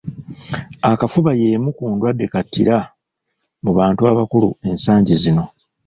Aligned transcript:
Akafuba 0.91 1.31
y’emu 1.39 1.69
ku 1.77 1.83
ndwadde 1.93 2.25
kattira 2.33 2.77
mu 3.63 3.71
bantu 3.79 4.01
abakulu 4.11 4.49
ensangi 4.69 5.13
zino. 5.21 5.43